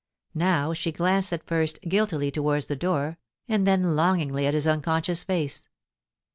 Now 0.33 0.73
she 0.73 0.91
glanced 0.91 1.31
at 1.31 1.45
first 1.45 1.79
guiltily 1.83 2.31
towards 2.31 2.65
the 2.65 2.75
door, 2.75 3.19
and 3.47 3.67
then 3.67 3.83
longingly 3.83 4.47
at 4.47 4.55
his 4.55 4.65
unconscious 4.65 5.21
face. 5.23 5.69